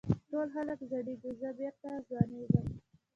[0.29, 2.67] ټول خلک زړېږي زه بېرته ځوانېږم.